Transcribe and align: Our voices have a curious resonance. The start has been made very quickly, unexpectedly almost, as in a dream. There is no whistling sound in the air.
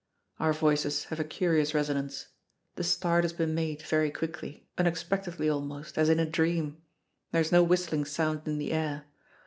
Our 0.39 0.51
voices 0.51 1.03
have 1.03 1.19
a 1.19 1.23
curious 1.23 1.75
resonance. 1.75 2.29
The 2.75 2.83
start 2.83 3.23
has 3.23 3.33
been 3.33 3.53
made 3.53 3.83
very 3.83 4.09
quickly, 4.09 4.67
unexpectedly 4.75 5.47
almost, 5.47 5.95
as 5.95 6.09
in 6.09 6.17
a 6.19 6.25
dream. 6.25 6.81
There 7.31 7.41
is 7.41 7.51
no 7.51 7.61
whistling 7.61 8.05
sound 8.05 8.47
in 8.47 8.57
the 8.57 8.71
air. 8.71 9.05